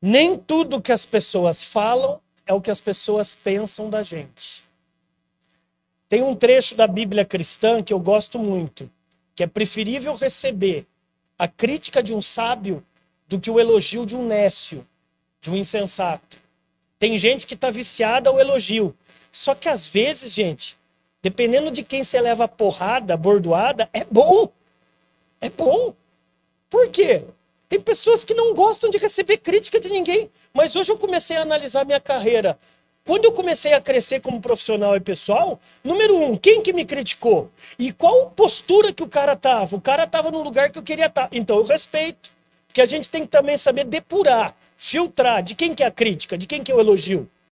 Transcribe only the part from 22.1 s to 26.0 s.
leva porrada, bordoada, é bom. É bom.